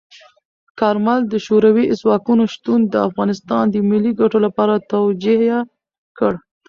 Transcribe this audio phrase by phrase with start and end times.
[0.79, 5.57] کارمل د شوروي ځواکونو شتون د افغانستان د ملي ګټو لپاره توجیه
[6.17, 6.33] کړ.